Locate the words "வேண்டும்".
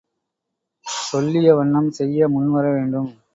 2.71-3.11